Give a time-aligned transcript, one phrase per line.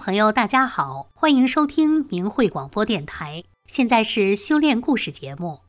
[0.00, 3.44] 朋友，大家好，欢迎收听明慧广播电台。
[3.70, 5.60] 现在是修炼故事节目。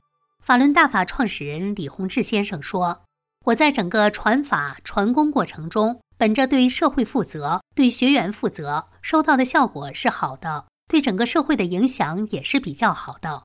[0.41, 3.01] 法轮大法创始人李洪志先生说
[3.47, 13.43] ：“我在整个传法传功过程中，本着对社会负责、对学员负责，收到的效果是好的，对整个社会的影响也是比较好的。”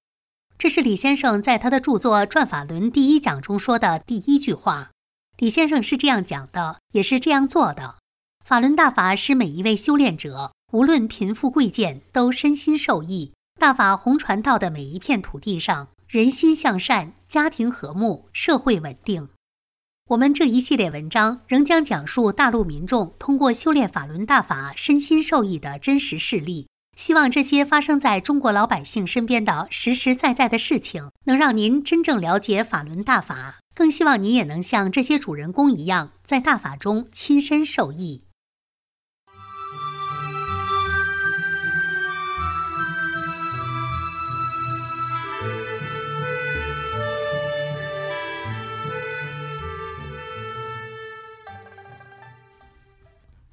[0.57, 4.91] 这是李先生在他的著作《转法轮》第一讲中说的第一句话。
[5.39, 7.97] 李先生是这样讲的，也是这样做的。
[8.45, 13.33] 法轮大法使每一位修炼者，无论贫富贵贱，都身心受益。
[13.61, 19.29] 大法红传到的每一片土地上，人心向善，家庭和睦，社会稳定。
[20.09, 26.69] 我们这一系列文章仍将讲述大陆民众通过修炼法轮大法身心受益的真实事例。
[26.97, 33.57] 希望这些发生在中国老百姓身边的实实在在的事情，能让您真正了解法轮大法。
[33.75, 38.23] 更希望您也能像这些主人公一样，在大法中亲身受益。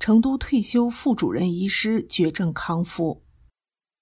[0.04, 3.24] 成都退休副主任医师绝症康复。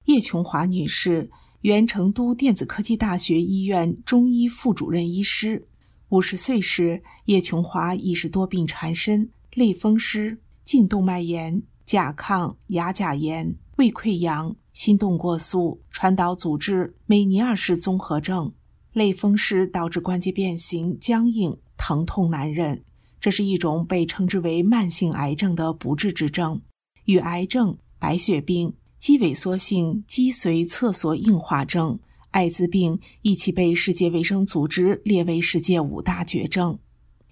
[0.06, 5.68] 叶琼华女士，原成都电子科技大学医院中医副主任医师。
[6.10, 18.52] 五十岁时，叶琼华已是多病缠身：类风湿、颈动脉炎、甲亢、亚甲炎、胃溃疡、心动过速、传导阻滞、美尼尔氏综合症。
[18.92, 22.84] 类风湿导致关节变形、僵硬、疼痛难忍，
[23.22, 26.62] 这是一种被称之为慢性癌症的不治之症，
[27.06, 28.74] 与癌症、白血病。
[28.98, 32.00] 肌萎缩性脊髓侧索硬化症、
[32.30, 36.78] 艾滋病一起被世界卫生组织列为世界五大绝症。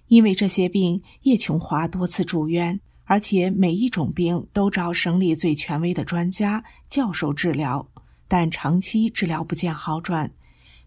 [0.07, 7.87] 因为这些病，叶琼华多次住院，而且每一种病都找省里最权威的专家教授治疗，
[8.27, 10.33] 但长期治疗不见好转。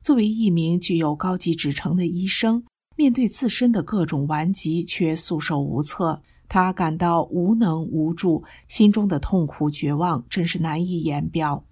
[0.00, 2.64] 作为一名具有高级职称的医生，
[3.02, 6.22] 面对自身的各种顽疾，却束手无策。
[6.48, 11.64] 他感到无能无助，心中的痛苦绝望真是难以言表。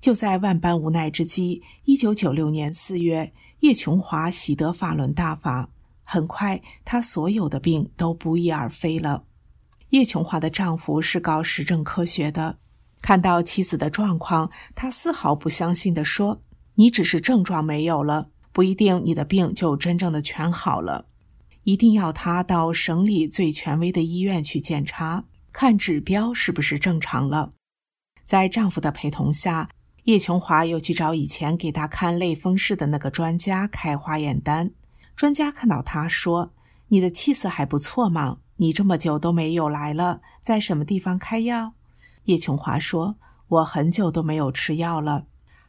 [0.00, 5.70] 就在万般无奈之际，一九九六年四月，叶琼华喜得法轮大法，
[6.02, 9.22] 很快他所有的病都不翼而飞了。
[9.90, 12.58] 叶琼华的丈夫是搞实证科学的，
[13.00, 16.42] 看到妻子的状况，他丝毫不相信地说
[16.74, 21.06] ：“你只是症状没有了，不一定你的病就真正的全好了。”
[21.64, 27.50] 一定要她到省里最权威的医院去检查，看指标是不是正常了。
[28.24, 29.68] 在丈夫的陪同下，
[30.04, 34.72] 叶琼华又去找以前给她看类风湿的那个专家开化验单。
[35.14, 36.52] 专家看到她说
[36.88, 41.74] ：“你的气色还不错嘛，你这么久都没有来了，在什么地方开药？”
[42.26, 45.26] 叶琼华说：“我很久都没有吃药了。”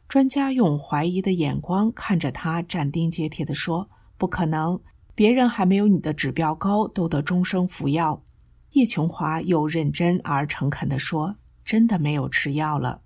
[0.08, 4.80] 专家用怀疑的眼光看着他，斩钉截铁地说：“不可能。”
[5.16, 8.24] 别人还没有你的指标高，都得终生服药。
[8.72, 13.02] 叶琼华又认真而诚恳地说：“真的没有吃药了。”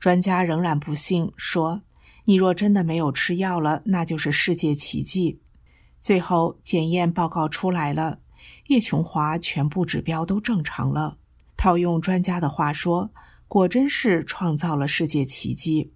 [0.00, 1.82] 专家仍然不信，说
[2.26, 5.40] ：“你若真的没有吃药了，那就是世界奇迹。”
[6.00, 8.18] 最后检验报告出来了，
[8.66, 11.18] 叶琼华全部指标都正常了。
[11.56, 13.12] 套用专家的话说，
[13.46, 15.93] 果真是创造了世界奇迹。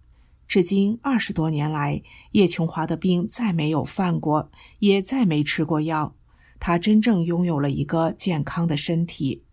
[0.49, 6.17] 至今二十多年来，叶琼华的病再没有犯过，也再没吃过药。
[6.59, 9.45] 他真正拥有了一个健康的身体。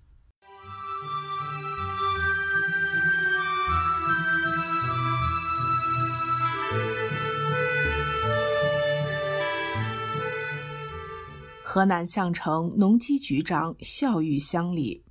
[11.61, 15.03] 河南项城农机局长孝育乡里，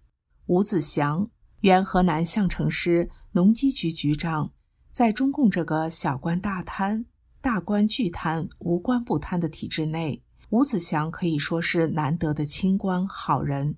[0.47, 1.29] 吴子祥，
[1.61, 4.51] 原河南项城市农机局局长。
[4.95, 7.05] 在中共这个小官大贪、
[7.41, 13.75] 大官巨贪、无官不贪的体制内，吴子祥可以说是难得的清官好人。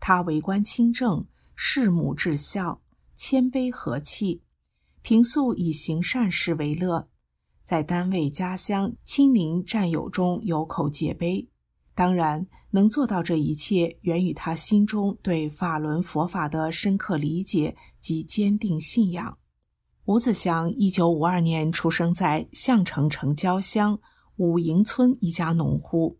[0.00, 1.24] 他为官清正，
[1.54, 2.82] 事母至孝，
[3.14, 4.42] 谦卑和气，
[5.00, 7.06] 平素以行善事为乐，
[7.62, 11.48] 在单位、家乡、亲邻、战友中有口皆碑。
[11.94, 19.38] 当然，能做到这一切，源于他心中对法轮佛法的深刻理解及坚定信仰。
[20.08, 24.00] 吴子祥一九五二年出生在项城城郊乡
[24.36, 26.16] 五营村一家农户，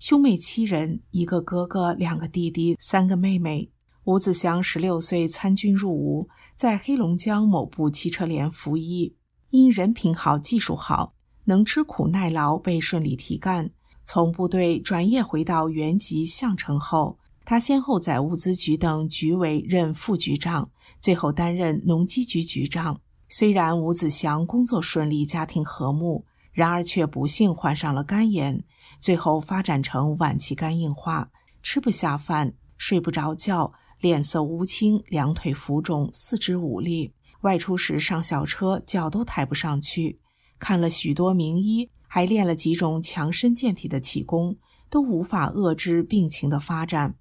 [0.00, 3.70] 兄妹七人，一个哥哥，两个弟弟，三个妹妹。
[4.02, 9.14] 吴子祥十六岁参军入伍，在黑龙江某部汽车连服役，
[9.50, 13.70] 因人品好、技术好，能吃苦耐劳，被顺利提干。
[14.02, 20.68] 从部队转业回到原籍项城后，他先后在物资局等局委任副局长，
[20.98, 23.00] 最后担任农机局局长。
[23.32, 28.64] 虽然吴子祥工作顺利，家庭和睦，然而却不幸患上了肝炎，
[28.98, 31.30] 最后发展成晚期肝硬化，
[31.62, 37.14] 吃不下饭，睡不着觉，脸色乌青，两腿浮肿，四肢无力。
[37.42, 40.18] 外出时上小车，脚都抬不上去。
[40.58, 44.56] 看了许多名医，还练了几种强身健体的气功，
[44.90, 47.14] 都无法遏制病情的发展。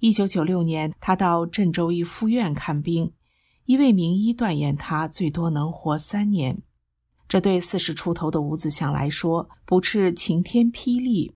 [0.00, 3.12] 一九九六年，他到郑州一附院看病，
[3.66, 6.62] 一位名医断言他最多能活三年。
[7.26, 11.32] 这对四十出头的吴子祥来说，不啻晴天霹雳。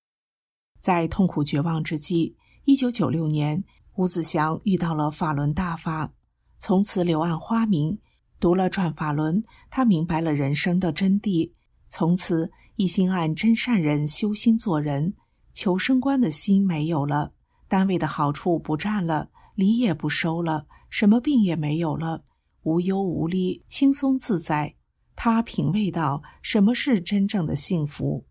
[0.78, 3.64] 在痛苦绝望之际，一九九六年，
[3.96, 6.12] 吴子祥遇到了法轮大法，
[6.58, 7.98] 从此柳暗花明。
[8.40, 11.50] 读了《转法轮》，他明白了人生的真谛，
[11.88, 15.14] 从此一心按真善人修心做人，
[15.52, 17.32] 求升官的心没有了，
[17.66, 22.24] 单位的好处不占了，礼也不收了，什么病也没有了，
[22.62, 24.74] 无忧无虑，轻松自在。
[25.14, 28.26] 他品味到什么是真正的幸福。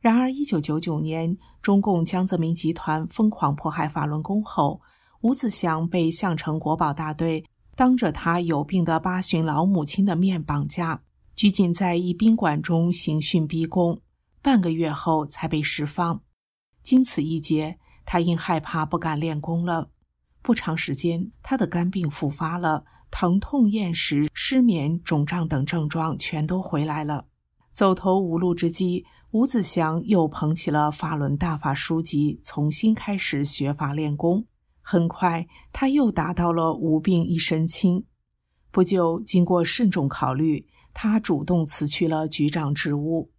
[0.00, 4.80] 然而，一九九九年，中共江泽民集团疯狂迫害法轮功后，
[5.20, 7.44] 吴子祥被项城国保大队。
[7.74, 11.02] 当着他有病的八旬老母亲的面绑架，
[11.34, 14.02] 拘禁在一宾馆中刑讯逼供，
[14.42, 16.20] 半个月后才被释放。
[16.82, 19.88] 经此一劫，他因害怕不敢练功了。
[20.42, 27.26] 不长时间，他的肝病复发了，疼痛、厌食、失眠、肿胀等症状全都回来了。
[27.72, 34.46] 走投无路之际，吴子祥又捧起了法轮大法书籍，重新开始学法练功。
[34.82, 38.04] 很快，他又达到了无病一身轻。
[38.70, 43.30] 不久，经过慎重考虑，他主动辞去了局长职务。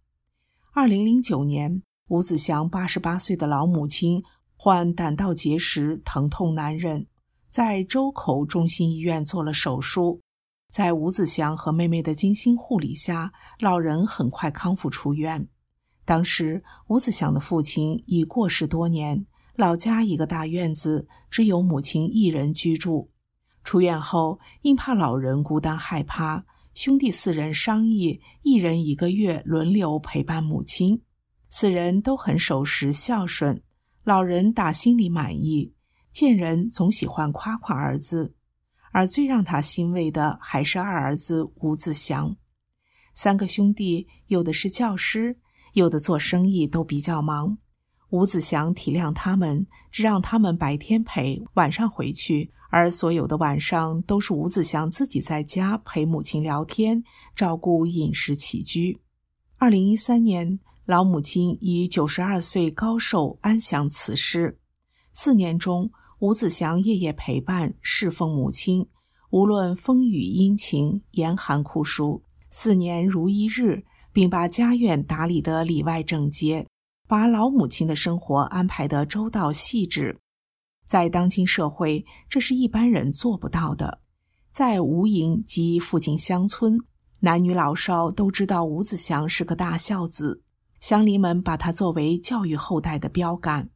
[0.72, 4.24] 二零零九年，吴子祥八十八岁的老母亲
[4.64, 7.06] 患胆道结石，疼痛难忍，
[7.50, 10.22] 在周口中心医院做了手术。
[10.72, 15.46] 在吴子祥和妹妹的精心护理下，老人很快康复出院。
[16.06, 19.26] 当时，吴子祥的父亲已过世多年。
[19.54, 23.10] 老家一个大院子，只有母亲一人居住。
[23.64, 31.02] 出院后，因怕老人孤单害怕，兄弟四人商议，一人一个月轮流陪伴母亲。
[31.50, 33.62] 四人都很守时孝顺，
[34.04, 35.72] 老人打心里满意。
[36.12, 38.34] 见人总喜欢夸夸儿子，
[38.92, 42.36] 而最让他欣慰的还是二儿子吴子祥。
[43.14, 45.38] 三个兄弟，有的是教师，
[45.72, 47.58] 有的做生意，都比较忙。
[48.10, 57.02] 吴子祥体谅他们，只让他们白天陪，晚上回去，而所有的晚上都是吴子祥自己在家陪母亲聊天，
[57.34, 59.00] 照顾饮食起居。
[59.56, 64.58] 二零一三年，老母亲以九十二岁高寿安详辞世。
[65.14, 68.86] 四年中，吴子祥夜夜陪伴侍奉母亲，
[69.30, 76.66] 无论风雨阴晴、严寒酷暑，四年如一日，并把家院打理得里外整洁。
[77.08, 80.18] 把老母亲的生活安排得周到细致，
[80.86, 84.00] 在当今社会，这是一般人做不到的。
[84.52, 86.78] 在吴营及附近乡村，
[87.20, 90.43] 男女老少都知道吴子祥是个大孝子，
[90.84, 93.70] 乡邻们把他作为教育后代的标杆。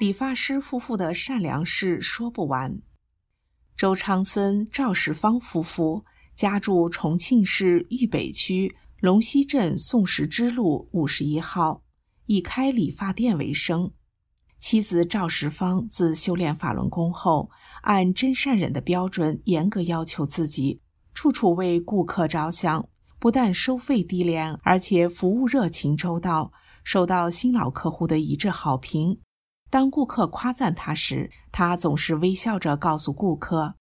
[0.00, 2.80] 理发师夫妇的善良事说不完。
[3.76, 11.84] 周昌森、赵世芳夫妇家住重庆市渝北区龙溪镇宋石支路五十一号，
[12.26, 13.92] 以开理发店为生。
[14.64, 17.50] 妻子赵世芳自修炼法轮功后，
[17.82, 20.80] 按真善忍的标准严格要求自己，
[21.12, 26.50] 处处为顾客着想，不但收费低廉，而且服务热情周到，
[26.82, 29.20] 受到新老客户的一致好评。
[29.68, 33.74] 当顾客夸赞他时，他总是微笑着告诉顾客：“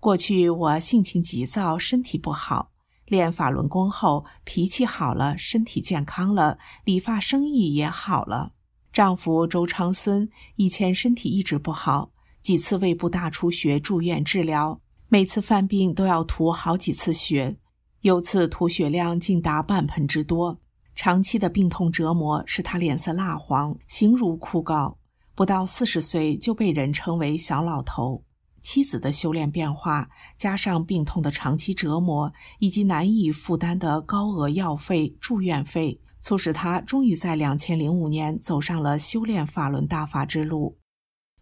[0.00, 2.70] 过去我性情急躁，身体不好，
[3.04, 6.56] 练法轮功后脾气好了，身体健康了，
[6.86, 8.54] 理发生意也好了。”
[8.92, 12.10] 丈夫周昌森以前身体一直不好，
[12.42, 17.56] 几次胃部大出血住院治疗，每次犯病都要吐好几次血，
[18.00, 20.60] 有次吐血量竟达半盆之多。
[20.94, 24.96] 长期的病痛折磨使他脸色蜡黄，形如枯槁。
[25.36, 28.24] 不到四十岁就被人称为小老头。
[28.60, 40.78] 妻子的修炼变化，加上病痛的长期折磨，以及难以负担的高额药费、住院费，促使他终于在两千零五年走上了修炼法轮大法之路。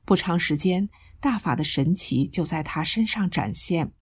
[0.05, 0.89] 不长时间，
[1.21, 3.93] 大法的神奇就在他身上展现。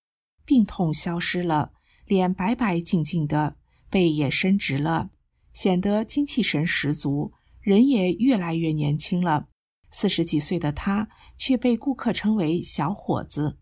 [0.44, 1.72] 病痛消失了，
[2.04, 3.56] 脸白白净净的，
[3.90, 5.10] 背也伸直了，
[5.52, 9.48] 显得精气神十足，人也越来越年轻了。
[9.90, 13.58] 四十几岁的他却被顾客称为“小伙子”。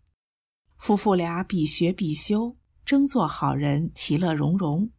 [0.77, 4.91] 夫妇俩比学比修，争做好人，其乐融融。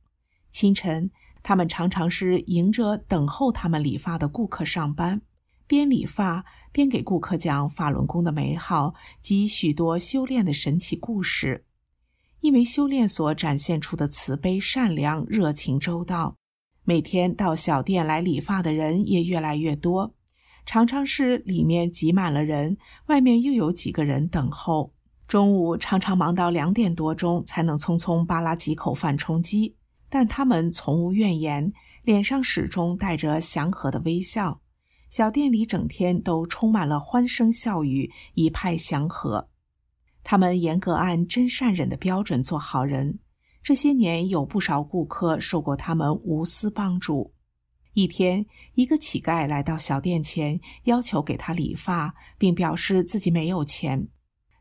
[0.50, 1.10] 清晨，
[1.48, 5.22] 他们常常是迎着等候他们理发的顾客上班，
[5.68, 11.64] 边理发边给顾客讲法轮功的美好及许多修炼的神奇故事。
[12.40, 16.36] 因为修炼所展现出的慈悲、善良、热情、周到，
[16.82, 20.16] 每天到小店来理发的人也越来越多。
[20.64, 22.76] 常常是里面挤满了人，
[23.06, 24.92] 外面又有几个人等候。
[25.28, 29.75] 中午常常忙到两点多钟才能匆匆扒拉几口饭充饥，
[30.08, 31.72] 但他们从无怨言，
[32.02, 34.60] 脸上始终带着祥和的微笑。
[35.08, 39.48] 小店里整天都充满了欢声笑语，一派祥和。
[40.24, 43.20] 他们严格按真善忍的标准做好人。
[43.62, 47.32] 这些年有不少顾客受过他们无私帮助。
[47.94, 54.08] 一天，一个乞丐来到小店前，要求给他理发，并表示自己没有钱。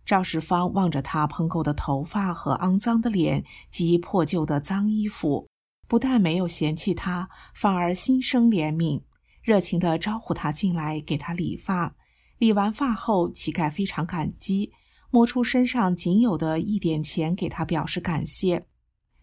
[0.06, 5.48] 赵世芳望着他蓬垢的头发和肮脏的脸及破旧的脏衣服，
[5.88, 9.02] 不但没有嫌弃他，反而心生怜悯，
[9.42, 11.96] 热情地招呼他进来给他理发。
[12.38, 14.72] 理完发后，乞丐非常感激，
[15.10, 18.68] 摸出身上仅有的一点钱给他表示感谢。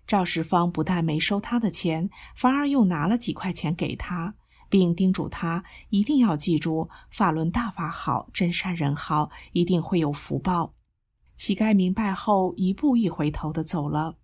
[0.05, 4.35] 赵世芳不但没收他的钱，反而又拿了几块钱给他，
[4.73, 10.73] 并叮嘱他一定要记住“法轮大法好，真善人好”，一定会有福报。
[11.37, 14.17] 乞丐明白后，一步一回头的走了。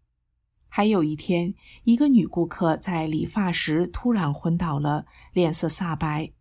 [0.67, 1.52] 还有一天，
[1.85, 6.33] 一个女顾客在理发时突然昏倒了，脸色煞白。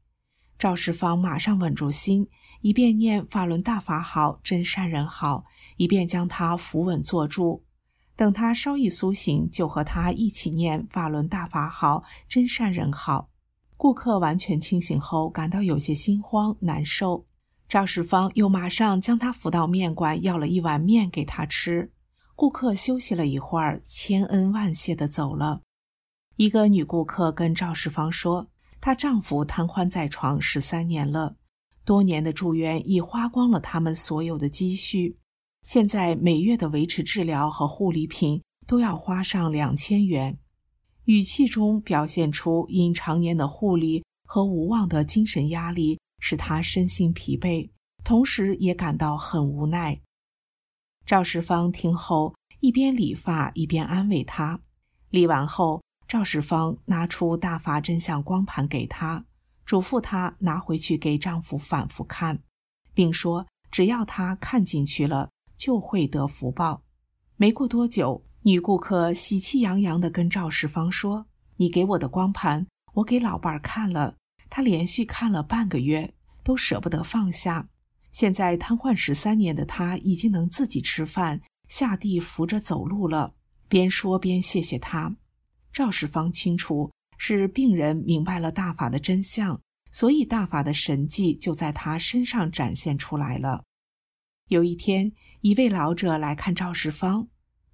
[0.58, 2.30] 赵世芳马上稳住心，
[2.62, 5.44] 一边念“法轮大法好，真善人好”，
[5.76, 7.66] 一边将她扶稳坐住。
[8.16, 13.28] 等他稍一苏醒，就和他一起念“法轮大法好，真善人好”。
[13.77, 17.25] 顾客完全清醒后，感到有些心慌难受。
[17.69, 21.91] 赵世芳又马上将他扶到面馆，要了一碗面给他吃。
[22.36, 25.62] 顾客休息了一会儿，千恩万谢地走了。
[26.38, 28.48] 一个女顾客跟赵世芳说
[28.81, 31.36] ：“她丈夫瘫痪在床十三年了，
[31.86, 35.19] 多年的住院已花光了他们所有的积蓄。”
[35.62, 40.39] 现在每月的维持治疗和护理品都要花上两千元，
[41.08, 47.70] 语气中表现出因常年的护理和无望的精神压力使他身心疲惫，
[48.04, 50.02] 同时也感到很无奈。
[51.06, 54.60] 赵世芳听后一边理发一边安慰他。
[55.10, 59.24] 理完后，赵世芳拿出大法真相光盘给他，
[59.66, 62.44] 嘱咐他拿回去给丈夫反复看，
[62.94, 65.30] 并说只要他看进去了。
[65.56, 66.84] 就会得福报。
[67.36, 71.25] 没过多久，女顾客喜气洋洋地跟赵世芳说
[71.60, 74.16] ：“你给我的光盘，我给老伴儿看了，
[74.50, 76.13] 他连续看了半个月，
[76.46, 77.68] 都舍不得放下。
[78.10, 83.34] 现在瘫痪十三年的他，已经能自己吃饭、下地扶着走路了。”
[83.68, 85.18] 边说边谢谢他。
[85.74, 89.60] 赵世芳清楚是病人明白了大法的真相，
[89.92, 93.66] 所以大法的神迹就在他身上展现出来了。
[94.48, 95.12] 有一天。
[95.42, 97.27] 一位老者来看赵世芳，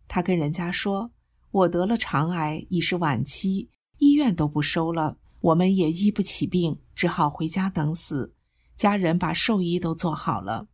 [0.08, 1.12] 他跟人家说
[1.52, 8.34] ：“我得了肠癌，已是晚期，医院都不收了，我们也医不起病，只好回家等死。
[8.76, 10.68] 家人把寿衣都做好了。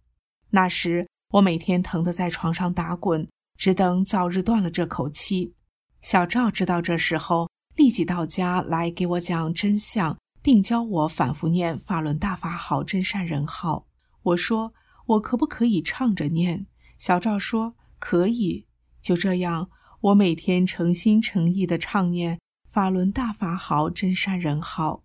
[0.51, 5.53] 那时我每天疼得在床上打滚，只等早日断了这口气。”
[6.01, 13.85] 小赵知道这时候，立即到家来给我讲真相，并教我反复念“法轮大法好，真善人好”。
[14.23, 14.73] 我说
[15.07, 16.67] ：“我可不可以唱着念？”
[16.97, 18.65] 小赵说：“可以。”
[19.09, 22.39] 就这样，我每天诚心诚意地唱念
[22.69, 25.01] “法轮大法好，真善人好”。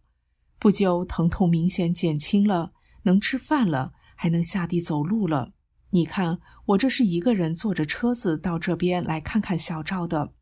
[0.60, 2.72] 不久，疼痛明显减轻了，
[3.04, 5.52] 能吃饭了，还能下地走路了。
[5.92, 10.32] 你看，我这是一个人坐着车子到这边来看看小赵的。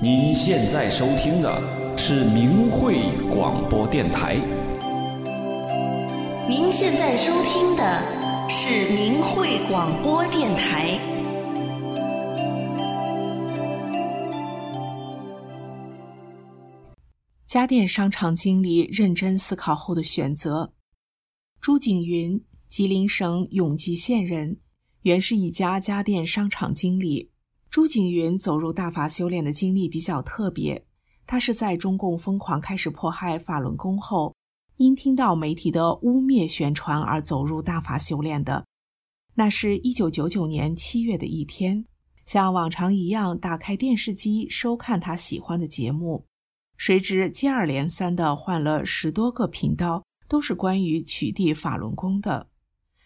[0.00, 4.36] 您现在收听的是明慧广播电台。
[6.48, 8.19] 您现在收听的。
[8.52, 10.98] 是明慧广播电台。
[17.46, 20.72] 家电商场经理认真思考后的选择。
[21.60, 24.58] 朱景云，吉林省永吉县人，
[25.02, 27.30] 原是一家家电商场经理。
[27.70, 30.84] 朱景云走入大法修炼的经历比较特别，
[31.24, 34.34] 他是在中共疯狂开始迫害法轮功后。
[34.80, 38.64] 因听到媒体的污蔑宣传而走入大法修炼的。
[39.34, 41.84] 那是一九九九年七月的一天，
[42.24, 46.24] 像往常一样打开电视机收看他喜欢的节目，
[46.78, 52.48] 谁知接二连三的换了十多个频道，都是关于取缔法轮功的。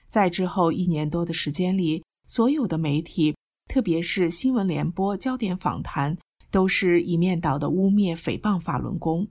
[0.07, 3.35] 在之后一年多的时间里，所有的媒体，
[3.67, 6.17] 特别是新闻联播、焦点访谈，
[6.53, 9.27] 都是一面倒的污蔑、诽谤法轮功。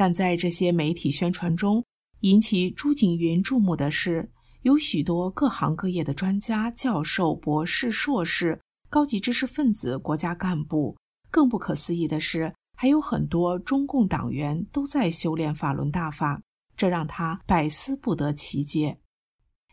[0.00, 1.84] 但在这些媒体宣传中，
[2.20, 10.96] 引起朱景云注目的是，有许多各行各业的专家、教授、博士、硕士、高级知识分子、国家干部。
[11.30, 16.40] 更不可思议的是，还有很多中共党员都在修炼法轮大法，
[16.74, 19.00] 这让他百思不得其解。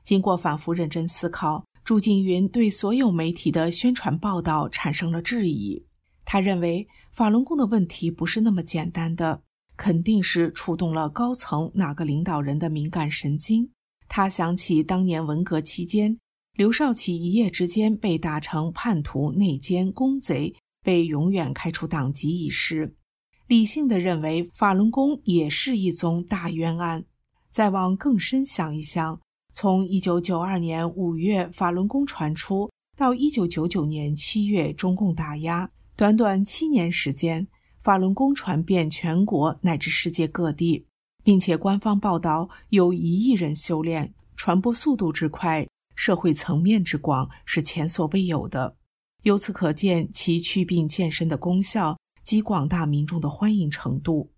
[0.03, 5.85] 经过反复认真思考，朱景云对所有媒体的宣传报道产生了质疑。
[6.25, 9.43] 他认为法轮功的问题不是那么简单的，
[9.77, 13.69] 肯定是触动了高层哪个领导人的敏感神经。
[14.09, 16.19] 他想起当年文革期间，
[16.53, 22.95] 刘少奇一夜之间被打成叛徒、内奸、公贼，被永远开除党籍一事，
[23.47, 27.05] 理性的认为法轮功也是一宗大冤案。
[27.49, 29.19] 再往更深想一想。
[29.53, 37.47] 从一九九二年五月法轮功传出，到一九九九年七月中共打压，短短七年时间，
[37.87, 40.85] 法轮功传遍全国乃至世界各地，
[41.23, 45.65] 并且官方报道有一亿人修炼，传播速度之快，
[45.95, 48.75] 社会层面之广是前所未有的。
[49.23, 54.33] 由此可见其祛病健身的功效及广大民众的欢迎程度。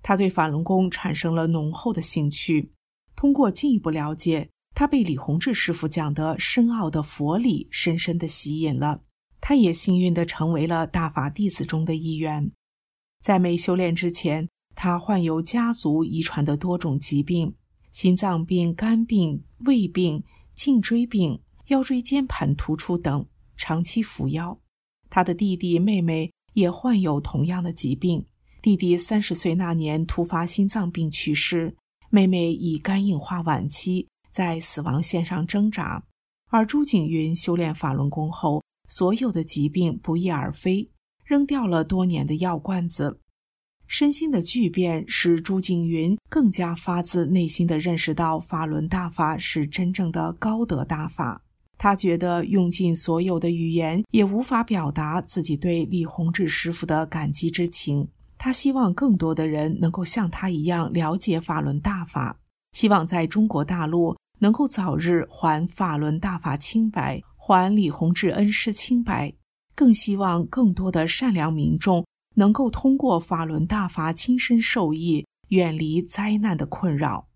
[0.00, 2.72] 他对法轮功产生了浓厚的兴趣。
[3.14, 9.02] 通过进一步了解，他被李洪志师傅讲的深奥的佛理深深的吸引了。
[9.38, 12.50] 他也幸运的成为了大法弟子中的一员。
[13.20, 17.54] 在没修炼之前，他患有家族遗传的多种疾病，
[17.90, 24.58] 心脏病、肝病、胃病、颈椎病、腰椎间盘突出等，长期服药。
[25.10, 28.26] 他的弟弟妹妹也患有同样的疾病。
[28.62, 31.76] 弟弟三十岁那年突发心脏病去世。
[32.10, 36.04] 妹妹以肝硬化晚期，在死亡线上挣扎，
[36.48, 40.90] 而朱景云修炼法轮功后，所有的疾病不翼而飞，
[41.30, 43.20] 扔掉了多年的药罐子。
[43.86, 51.44] 身心的巨变使朱景云更加发自内心的认识到法轮大法是真正的高德大法。
[51.78, 58.08] 他觉得用尽所有的语言也无法表达自己对李洪志师傅的感激之情。
[58.36, 62.40] 他希望更多的人能够像他一样了解法轮大法，
[62.72, 69.34] 希望在中国大陆能够早日还法轮大法清白，还李洪志恩师清白。
[69.80, 77.26] 更希望更多的善良民众能够通过法轮大法亲身受益，远离灾难的困扰。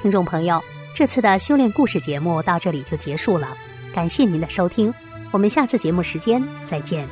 [0.00, 3.54] 听众朋友，这次的修炼故事节目到这里就结束了，
[3.94, 4.90] 感谢您的收听，
[5.30, 7.06] 我们下次节目时间再见。